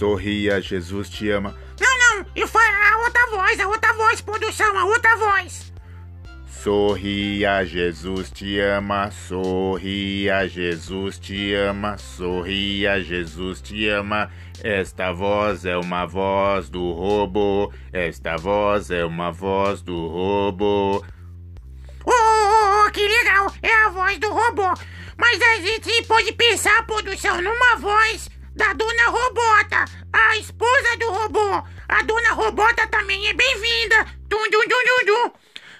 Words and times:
Sorria, 0.00 0.62
Jesus 0.62 1.10
te 1.10 1.28
ama. 1.28 1.54
Não, 1.78 1.98
não, 1.98 2.26
e 2.34 2.46
foi 2.46 2.64
a 2.64 2.96
outra 3.04 3.26
voz, 3.26 3.60
a 3.60 3.68
outra 3.68 3.92
voz, 3.92 4.22
produção, 4.22 4.78
a 4.78 4.86
outra 4.86 5.14
voz. 5.16 5.74
Sorria, 6.48 7.62
Jesus 7.66 8.30
te 8.30 8.58
ama. 8.60 9.10
Sorria, 9.10 10.48
Jesus 10.48 11.18
te 11.18 11.52
ama. 11.52 11.98
Sorria, 11.98 13.04
Jesus 13.04 13.60
te 13.60 13.90
ama. 13.90 14.30
Esta 14.64 15.12
voz 15.12 15.66
é 15.66 15.76
uma 15.76 16.06
voz 16.06 16.70
do 16.70 16.92
robô. 16.92 17.70
Esta 17.92 18.38
voz 18.38 18.90
é 18.90 19.04
uma 19.04 19.30
voz 19.30 19.82
do 19.82 20.06
robô. 20.06 21.04
Oh, 22.06 22.10
oh, 22.10 22.86
oh, 22.86 22.90
que 22.90 23.06
legal, 23.06 23.52
é 23.62 23.84
a 23.84 23.90
voz 23.90 24.16
do 24.16 24.32
robô. 24.32 24.72
Mas 25.18 25.42
a 25.42 25.56
gente 25.56 26.06
pode 26.06 26.32
pensar, 26.32 26.86
produção, 26.86 27.42
numa 27.42 27.76
voz 27.76 28.30
da 28.54 28.72
dona 28.72 29.06
Robota, 29.08 29.84
a 30.12 30.36
esposa 30.36 30.96
do 30.98 31.10
robô. 31.10 31.62
A 31.88 32.02
dona 32.02 32.32
Robota 32.32 32.86
também 32.88 33.28
é 33.28 33.34
bem-vinda. 33.34 34.06
Dum, 34.28 34.50
dum, 34.50 34.62
dum, 34.68 34.84
dum, 34.84 35.06
dum. 35.06 35.32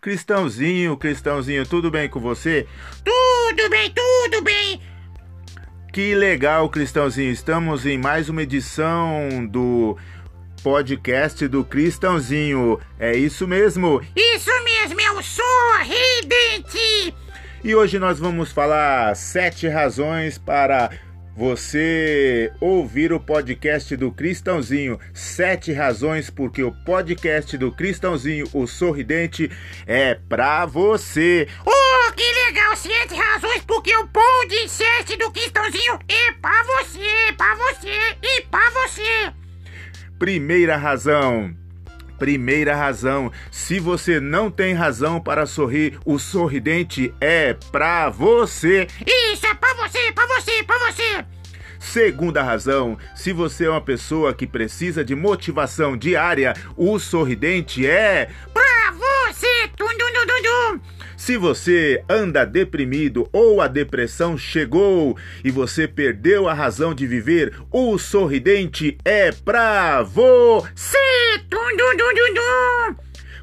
Cristãozinho, 0.00 0.96
Cristãozinho, 0.96 1.66
tudo 1.66 1.90
bem 1.90 2.08
com 2.08 2.20
você? 2.20 2.66
Tudo 3.04 3.68
bem, 3.70 3.92
tudo 3.92 4.42
bem. 4.42 4.80
Que 5.92 6.14
legal, 6.14 6.68
Cristãozinho. 6.68 7.30
Estamos 7.30 7.86
em 7.86 7.98
mais 7.98 8.28
uma 8.28 8.42
edição 8.42 9.46
do 9.46 9.96
podcast 10.62 11.46
do 11.48 11.64
Cristãozinho. 11.64 12.80
É 12.98 13.16
isso 13.16 13.46
mesmo. 13.46 14.00
Isso 14.16 14.50
mesmo, 14.64 15.00
é 15.00 15.12
o 15.12 15.22
sorridente. 15.22 17.14
E 17.62 17.74
hoje 17.74 17.98
nós 17.98 18.18
vamos 18.18 18.50
falar 18.50 19.14
sete 19.14 19.68
razões 19.68 20.38
para 20.38 20.90
você 21.36 22.52
ouvir 22.60 23.12
o 23.12 23.20
podcast 23.20 23.96
do 23.96 24.12
Cristãozinho. 24.12 24.98
Sete 25.14 25.72
razões 25.72 26.30
porque 26.30 26.62
o 26.62 26.72
podcast 26.84 27.56
do 27.56 27.72
Cristãozinho, 27.72 28.46
o 28.52 28.66
Sorridente, 28.66 29.50
é 29.86 30.14
pra 30.14 30.66
você. 30.66 31.48
Oh, 31.64 32.12
que 32.12 32.32
legal! 32.46 32.76
Sete 32.76 33.14
razões 33.14 33.62
porque 33.66 33.94
o 33.96 34.08
podcast 34.08 35.16
do 35.16 35.30
Cristãozinho 35.30 35.98
é 36.08 36.32
pra 36.32 36.62
você, 36.64 37.32
pra 37.36 37.54
você 37.54 38.16
e 38.22 38.42
pra 38.42 38.70
você. 38.70 39.32
Primeira 40.18 40.76
razão. 40.76 41.54
Primeira 42.18 42.76
razão, 42.76 43.32
se 43.50 43.80
você 43.80 44.20
não 44.20 44.48
tem 44.48 44.74
razão 44.74 45.20
para 45.20 45.44
sorrir, 45.44 45.98
o 46.04 46.20
sorridente 46.20 47.12
é 47.20 47.52
pra 47.72 48.08
você. 48.10 48.86
Isso 49.04 49.44
é 49.44 49.54
pra 50.32 50.40
você, 50.40 50.62
pra 50.62 50.78
você. 50.78 51.24
Segunda 51.78 52.42
razão, 52.42 52.96
se 53.14 53.32
você 53.32 53.66
é 53.66 53.70
uma 53.70 53.80
pessoa 53.80 54.32
que 54.32 54.46
precisa 54.46 55.04
de 55.04 55.14
motivação 55.14 55.96
diária, 55.96 56.54
o 56.76 56.98
sorridente 56.98 57.86
é 57.86 58.30
Pra 58.54 58.92
você. 58.92 59.68
Dum, 59.76 59.88
dum, 59.88 60.12
dum. 60.12 60.80
Se 61.16 61.36
você 61.36 62.02
anda 62.08 62.44
deprimido 62.44 63.28
ou 63.32 63.60
a 63.60 63.68
depressão 63.68 64.36
chegou 64.36 65.16
e 65.44 65.50
você 65.50 65.86
perdeu 65.86 66.48
a 66.48 66.54
razão 66.54 66.94
de 66.94 67.06
viver, 67.06 67.54
o 67.70 67.98
sorridente 67.98 68.96
é 69.04 69.30
pra 69.30 70.02
você. 70.02 70.98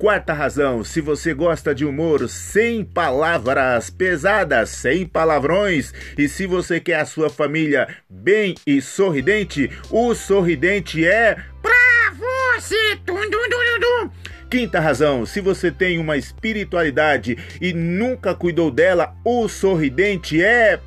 Quarta 0.00 0.32
razão, 0.32 0.82
se 0.82 0.98
você 0.98 1.34
gosta 1.34 1.74
de 1.74 1.84
humor 1.84 2.26
sem 2.26 2.82
palavras 2.82 3.90
pesadas, 3.90 4.70
sem 4.70 5.04
palavrões, 5.04 5.92
e 6.16 6.26
se 6.26 6.46
você 6.46 6.80
quer 6.80 7.00
a 7.00 7.04
sua 7.04 7.28
família 7.28 7.86
bem 8.08 8.54
e 8.66 8.80
sorridente, 8.80 9.70
o 9.90 10.14
sorridente 10.14 11.06
é 11.06 11.36
Pra 11.60 12.14
você. 12.14 12.96
Dum, 13.04 13.20
dum, 13.28 13.48
dum. 13.50 14.10
Quinta 14.48 14.80
razão, 14.80 15.26
se 15.26 15.38
você 15.38 15.70
tem 15.70 15.98
uma 15.98 16.16
espiritualidade 16.16 17.36
e 17.60 17.74
nunca 17.74 18.34
cuidou 18.34 18.70
dela, 18.70 19.14
o 19.22 19.48
sorridente 19.48 20.42
é 20.42 20.80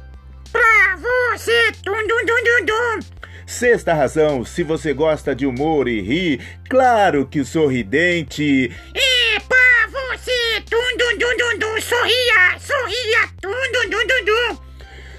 Pra 0.52 0.97
você. 0.97 1.72
Dum, 1.84 2.07
dum, 2.07 2.25
dum, 2.25 2.66
dum. 2.66 3.22
Sexta 3.45 3.93
razão, 3.93 4.45
se 4.45 4.63
você 4.63 4.93
gosta 4.93 5.35
de 5.35 5.45
humor 5.45 5.87
e 5.87 6.01
ri, 6.01 6.41
claro 6.69 7.25
que 7.25 7.39
o 7.39 7.45
sorridente 7.45 8.71
É 8.93 9.39
pra 9.39 9.87
você. 9.91 10.59
Dum, 10.69 10.97
dum, 10.97 11.17
dum, 11.17 11.37
dum, 11.37 11.59
dum. 11.59 11.81
Sorria, 11.81 12.59
sorria. 12.59 13.29
Dum, 13.41 13.71
dum, 13.71 13.89
dum, 13.89 14.07
dum, 14.07 14.25
dum. 14.25 14.57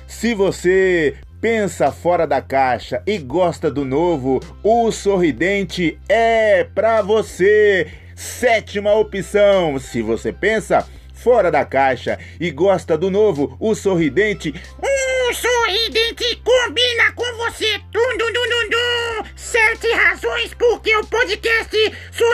Se 0.07 0.35
você 0.35 1.15
pensa 1.41 1.93
fora 1.93 2.27
da 2.27 2.41
caixa 2.41 3.03
e 3.07 3.19
gosta 3.19 3.71
do 3.71 3.85
novo, 3.85 4.41
o 4.63 4.91
sorridente 4.91 5.99
é 6.09 6.65
pra 6.65 7.03
você. 7.03 7.87
Sétima 8.17 8.95
opção, 8.95 9.79
se 9.79 10.01
você 10.01 10.33
pensa 10.33 10.89
fora 11.13 11.51
da 11.51 11.65
caixa 11.65 12.19
e 12.39 12.51
gosta 12.51 12.97
do 12.97 13.11
novo, 13.11 13.57
o 13.59 13.75
sorridente 13.75 14.55
Um 14.83 15.35
sorridente 15.35 16.37
com 16.45 16.64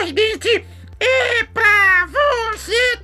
sorridente 0.01 0.65
é 0.99 1.43
pra 1.53 2.07
você. 2.07 3.01